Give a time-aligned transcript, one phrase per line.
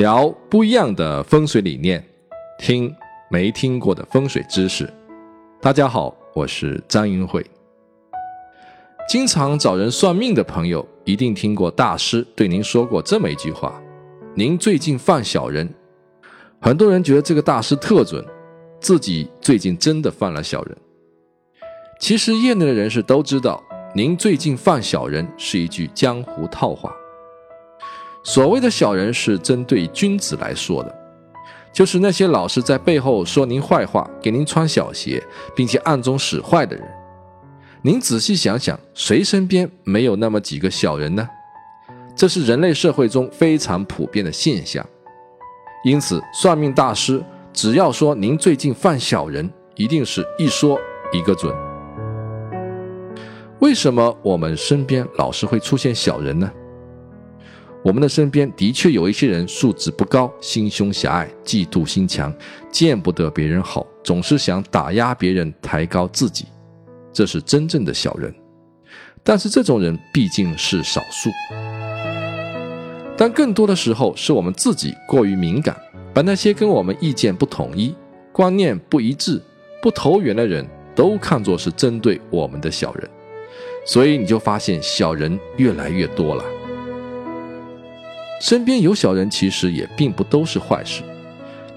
[0.00, 2.02] 聊不一样的风水理念，
[2.58, 2.90] 听
[3.28, 4.90] 没听过的风水知识。
[5.60, 7.44] 大家好，我是张云慧。
[9.06, 13.78] 经常找人算命的朋友，一定听过大师对您说过这么一句话
[14.34, 15.68] ：“您最近犯小人。”
[16.62, 18.24] 很多人觉得这个大师特准，
[18.80, 20.74] 自己最近真的犯了小人。
[21.98, 23.62] 其实业内的人士都知道，
[23.94, 26.90] 您最近犯小人是一句江湖套话。
[28.22, 30.94] 所谓的小人是针对君子来说的，
[31.72, 35.22] 就是那些老是在背后说您坏话、给您穿小鞋，
[35.56, 36.86] 并且暗中使坏的人。
[37.82, 41.26] 您仔细想想，谁身边没有那么几个小人呢？
[42.14, 44.84] 这是人类社会中非常普遍的现象。
[45.82, 50.78] 因此，算命大师只要说您最近犯小人，一定是一说
[51.10, 51.54] 一个准。
[53.60, 56.50] 为什么我们身边老是会出现小人呢？
[57.82, 62.32] 我们的身边的确有一些人素质不高，心胸狭隘，嫉妒心强，
[62.70, 66.44] 见不得别人好，总是想打压别人，抬高自己，
[67.10, 68.34] 这是真正的小人。
[69.22, 71.30] 但是这种人毕竟是少数，
[73.16, 75.74] 但更多的时候是我们自己过于敏感，
[76.12, 77.94] 把那些跟我们意见不统一、
[78.30, 79.40] 观念不一致、
[79.80, 83.08] 不投缘的人都看作是针对我们的小人，
[83.86, 86.44] 所以你就发现小人越来越多了。
[88.40, 91.02] 身边有小人，其实也并不都是坏事，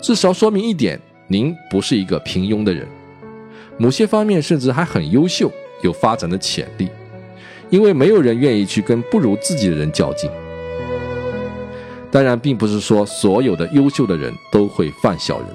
[0.00, 2.86] 至少说明一点：您不是一个平庸的人，
[3.76, 5.50] 某些方面甚至还很优秀，
[5.82, 6.88] 有发展的潜力。
[7.68, 10.30] 因为没有人愿意去跟不如自己的人较劲。
[12.10, 15.48] 当然，并不是说所有的优秀的人都会犯小人，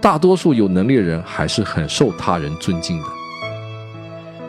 [0.00, 3.06] 大多数有能力的人还是很受他人尊敬的。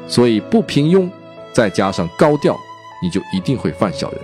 [0.07, 1.09] 所以，不平庸，
[1.51, 2.55] 再加上高调，
[3.01, 4.21] 你就一定会犯小人。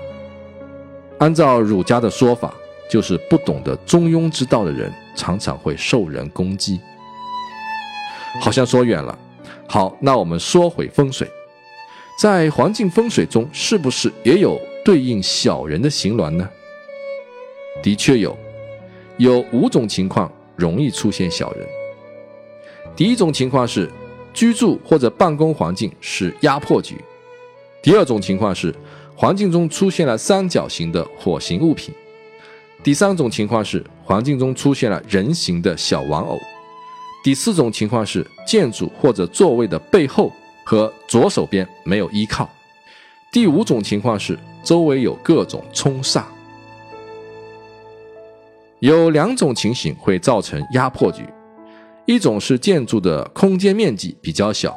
[1.20, 2.54] 按照儒家的说法，
[2.90, 6.80] 就是不懂得中庸之道的人，常常会受人攻击。
[8.42, 9.18] 好像说远了。
[9.68, 11.30] 好，那我们说回风水，
[12.18, 16.50] 在环境风水中，是不是也有对应小人的形峦呢？
[17.84, 18.38] 的确有，
[19.18, 21.68] 有五种情况容易出现小人。
[22.96, 23.90] 第一种情况是
[24.34, 26.96] 居住或者办公环境是压迫局。
[27.82, 28.74] 第二种情况是。
[29.20, 31.94] 环境中出现了三角形的火形物品。
[32.82, 36.40] 第三种情况是环境中出现了人形的小玩偶。
[37.22, 40.32] 第四种情况是建筑或者座位的背后
[40.64, 42.50] 和左手边没有依靠。
[43.30, 46.24] 第五种情况是周围有各种冲煞。
[48.80, 51.26] 有两种情形会造成压迫局，
[52.06, 54.74] 一种是建筑的空间面积比较小，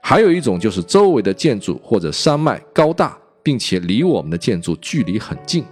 [0.00, 3.18] 还有一种就是周围的建筑或者山脉高大。
[3.44, 5.64] 并且离我们的建筑距离很近，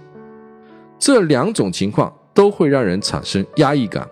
[0.99, 4.07] 这两种情况都会让人产生压抑感，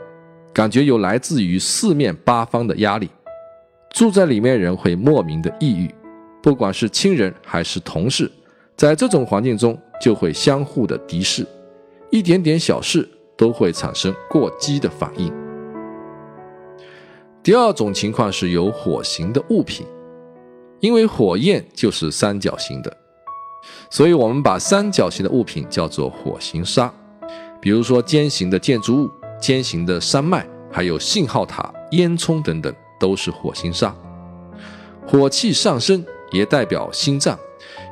[0.51, 3.07] 感觉有来自于四面八方的压力，
[3.91, 5.89] 住在里面人会莫名的抑郁，
[6.41, 8.29] 不管是亲人还是同事，
[8.75, 11.45] 在这种环境中就会相互的敌视，
[12.09, 13.07] 一点点小事
[13.37, 15.31] 都会产生过激的反应。
[17.43, 19.85] 第二种情况是有火形的物品，
[20.79, 22.97] 因为火焰就是三角形的。
[23.93, 26.89] 所以，我们把三角形的物品叫做火形沙，
[27.59, 33.93] 比如说尖形的建筑物、尖形的山脉，还有信号塔、烟囱等等，都是火形沙。
[35.05, 37.37] 火气上升也代表心脏，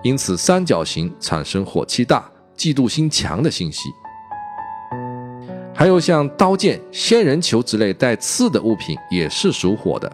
[0.02, 3.90] 因此三角形产生火气大、嫉妒心强的信息。
[5.76, 10.10] 还有像刀剑、仙人球之类带刺的物品，也是属火的。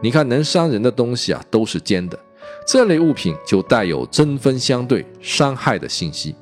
[0.00, 2.18] 你看，能伤人的东西啊，都是尖的。
[2.66, 6.34] 这类物品就带有针锋相对、伤害的信息，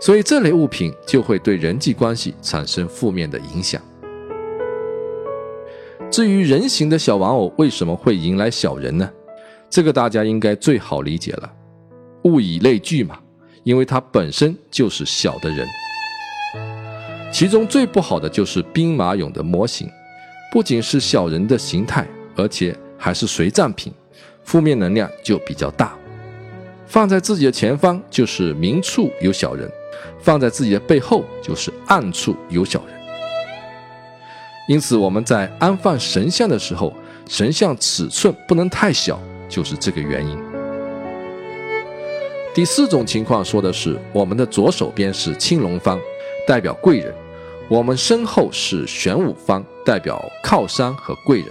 [0.00, 3.80] 所以这类物品就会对人际关系产生负面的影响。
[6.10, 9.08] 至于人形的小玩偶为什么会迎来小人呢？
[9.68, 11.52] 这个大家应该最好理解了，
[12.24, 13.18] 物以类聚嘛，
[13.62, 15.66] 因为它本身就是小的人。
[17.32, 19.88] 其中最不好的就是兵马俑的模型，
[20.52, 23.92] 不仅是小人的形态，而且还是随葬品。
[24.50, 25.96] 负面能量就比较大，
[26.84, 29.70] 放在自己的前方就是明处有小人，
[30.18, 32.94] 放在自己的背后就是暗处有小人。
[34.66, 36.92] 因此我们在安放神像的时候，
[37.28, 40.36] 神像尺寸不能太小，就是这个原因。
[42.52, 45.96] 第四种情况说的是我们的左手边是青龙方，
[46.44, 47.12] 代表贵人；
[47.68, 51.46] 我们身后是玄武方，代表靠山和贵人。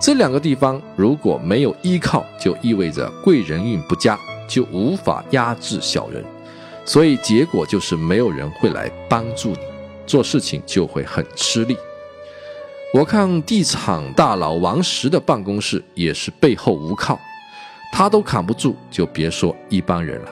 [0.00, 6.22] 这两个地方如果没有依靠，就意味着贵人运不佳，就无法压制小人。
[6.84, 9.58] 所以结果就是没有人会来帮助你，
[10.06, 11.76] 做事情就会很吃力。
[12.92, 17.18] 我看地产大佬王石的办公室也是背后无靠，
[17.90, 20.30] 他都扛不住，就别说一般人了。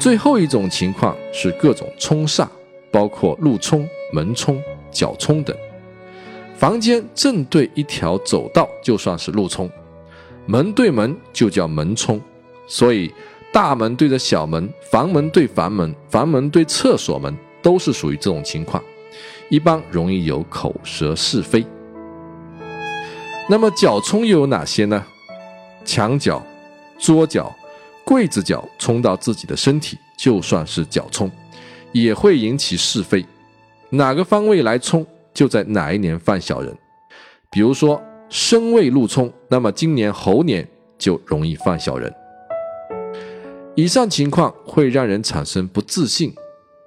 [0.00, 2.48] 最后一种情况是各种冲煞，
[2.90, 5.54] 包括路冲、门冲、角冲等。
[6.58, 9.70] 房间正对一条走道就算是路冲，
[10.46, 12.20] 门对门就叫门冲，
[12.66, 13.12] 所以
[13.52, 18.82] 大门对着小门，房门对房门，房门对厕所门，都是属于这种情况，
[19.48, 21.64] 一般容易有口舌是非。
[23.48, 25.04] 那么角冲又有哪些呢？
[25.84, 26.44] 墙角、
[26.98, 27.54] 桌角。
[28.04, 31.28] 柜子角冲到自己的身体，就算是脚冲，
[31.90, 33.26] 也会引起是非。
[33.90, 35.04] 哪个方位来冲，
[35.36, 36.74] 就在哪一年犯小人。
[37.50, 40.66] 比如说申未路冲，那么今年猴年
[40.96, 42.10] 就容易犯小人。
[43.74, 46.34] 以上情况会让人产生不自信、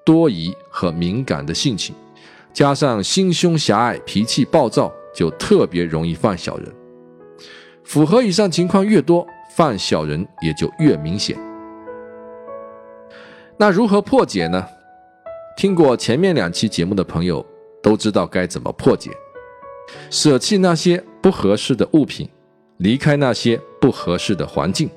[0.03, 1.93] 多疑和敏感的性情，
[2.51, 6.73] 加上心胸狭隘、脾气暴躁，就特别容易犯小人。
[7.83, 9.25] 符合以上情况越多。
[9.55, 11.37] 犯小人也就越明显。
[13.57, 14.65] 那如何破解呢？
[15.57, 17.45] 听过前面两期节目的朋友
[17.81, 19.11] 都知道该怎么破解：
[20.09, 22.29] 舍弃那些不合适的物品，
[22.77, 24.89] 离开那些不合适的环境，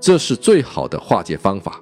[0.00, 1.80] 这是最好的化解方法。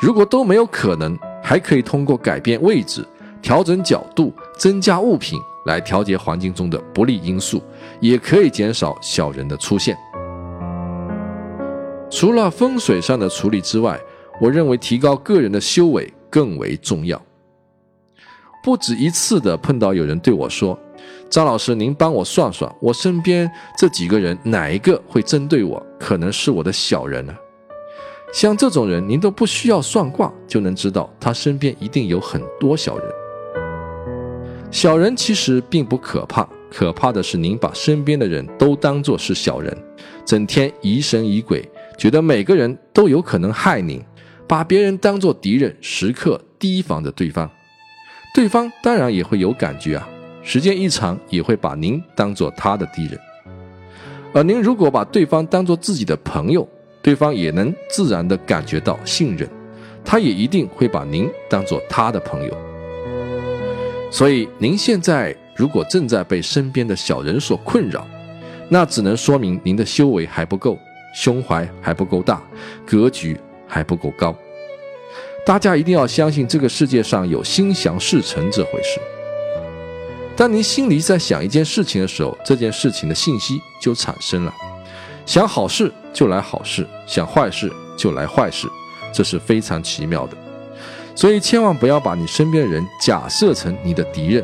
[0.00, 3.06] 如果都没有可能，还可以通过改变位置、
[3.40, 7.62] 调整角度、增加物品来调节环境中的不利因素，
[8.00, 9.96] 也可以减少小人的出现。
[12.10, 13.98] 除了风水上的处理之外，
[14.40, 17.20] 我认为提高个人的修为更为重要。
[18.64, 20.76] 不止一次的碰到有人对我说
[21.28, 25.86] ：“张老师，您帮我算算，我身边这几个人哪一个会针对我？
[26.00, 27.36] 可能是我的小人呢？”
[28.32, 33.06] 像这种人，您都不需要算卦就能知道，他身边一定有很多小人。
[34.70, 39.76] 小人其实并不可怕，可怕的是您把身边的人都当作是小人，
[40.24, 41.70] 整天疑神疑鬼。
[41.98, 44.02] 觉得每个人都有可能害您，
[44.48, 47.48] 把别人当作敌人，时刻提防着对方，
[48.34, 50.08] 对方当然也会有感觉啊，
[50.42, 53.16] 时间一长也会把您当做他的敌人。
[54.32, 56.68] 而您如果把对方当做自己的朋友，
[57.00, 59.48] 对方也能自然的感觉到信任，
[60.04, 62.58] 他也一定会把您当做他的朋友。
[64.10, 68.04] 所以您现在如果正在被身边的小人所困扰，
[68.68, 70.76] 那只能说明您的修为还不够。
[71.14, 72.42] 胸怀还不够大，
[72.84, 73.38] 格局
[73.68, 74.34] 还不够高。
[75.44, 78.98] 大家一定要相信这个世界上有心想事成这回事。
[80.34, 84.54] 当您心里在想一件事情的时候，这件事情的信息就产生了。
[85.26, 88.66] 想好事就来好事，想坏事就来坏事，
[89.12, 90.36] 这是非常奇妙的。
[91.14, 94.42] 所以千万不要把你身边的人假设成你的敌人。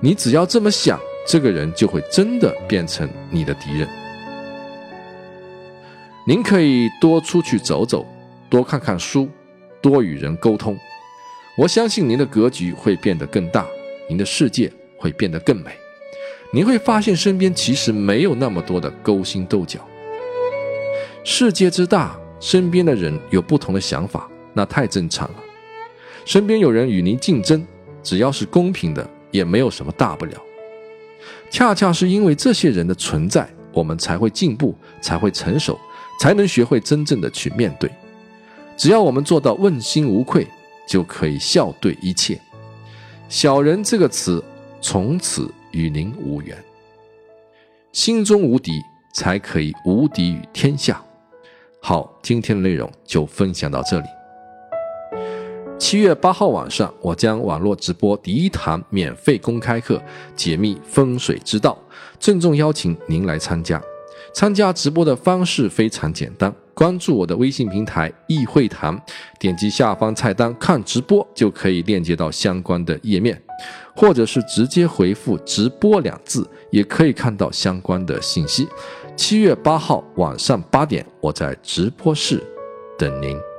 [0.00, 3.86] 你只要这么想，这个人就会真的变成你的敌人。
[6.26, 8.06] 您可以多出去走走，
[8.50, 9.28] 多看看书，
[9.84, 10.78] 多与人沟通。
[11.58, 13.66] 我相信您的格局会变得更大，
[14.08, 15.72] 您的世界会变得更美。
[16.50, 19.86] 您会发现身边其实没有那么多的勾心斗角。
[21.22, 25.34] 世界之大，身边的人有不同的想法，那太正常了。
[26.24, 27.62] 身边有人与您竞争，
[28.02, 30.32] 只要是公平的，也没有什么大不了。
[31.50, 35.78] 恰恰是因为这些人的存在，我们才会进步，才会成熟。
[36.20, 37.90] 才能学会真正的去面对。
[38.76, 40.46] 只要我们做到问心无愧，
[40.88, 42.40] 就可以笑对一切。
[43.28, 44.42] 小人这个词
[44.80, 46.56] 从此与您无缘。
[47.92, 48.72] 心中无敌，
[49.14, 51.00] 才可以无敌于天下。
[51.80, 54.06] 好，今天的内容就分享到这里。
[55.78, 60.02] 七月八号晚上，我将网络直播第一堂免费公开课，
[60.34, 61.78] 解密风水之道，
[62.18, 63.80] 郑重邀请您来参加。
[64.32, 69.00] 参加直播的方式非常简单，关注我的微信平台易会堂，
[69.38, 73.40] 点击下方菜单看直播就可以链接到相关的页面，
[73.94, 78.68] 或者是直接回复“直播”两字，也可以看到相关的信息。
[79.16, 82.42] 七月八号晚上八点，我在直播室
[82.98, 83.53] 等您。